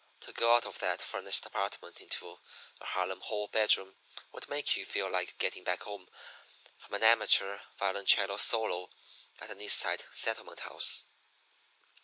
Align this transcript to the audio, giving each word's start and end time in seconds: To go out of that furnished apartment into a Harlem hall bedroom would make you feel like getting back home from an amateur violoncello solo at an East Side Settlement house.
To 0.21 0.33
go 0.33 0.55
out 0.55 0.65
of 0.65 0.79
that 0.79 0.99
furnished 0.99 1.45
apartment 1.45 2.01
into 2.01 2.39
a 2.81 2.85
Harlem 2.87 3.21
hall 3.21 3.47
bedroom 3.47 3.97
would 4.31 4.49
make 4.49 4.75
you 4.75 4.83
feel 4.83 5.07
like 5.11 5.37
getting 5.37 5.63
back 5.63 5.83
home 5.83 6.09
from 6.75 6.95
an 6.95 7.03
amateur 7.03 7.59
violoncello 7.77 8.37
solo 8.37 8.89
at 9.39 9.51
an 9.51 9.61
East 9.61 9.77
Side 9.77 10.03
Settlement 10.11 10.61
house. 10.61 11.05